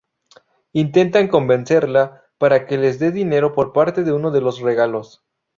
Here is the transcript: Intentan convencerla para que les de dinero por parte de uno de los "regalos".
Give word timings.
Intentan 0.73 1.27
convencerla 1.27 2.23
para 2.39 2.65
que 2.65 2.79
les 2.79 2.97
de 2.97 3.11
dinero 3.11 3.53
por 3.53 3.71
parte 3.71 4.03
de 4.03 4.11
uno 4.13 4.31
de 4.31 4.41
los 4.41 4.59
"regalos". 4.59 5.23